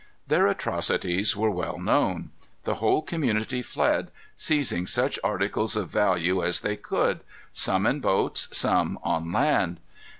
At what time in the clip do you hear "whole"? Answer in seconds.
2.81-3.03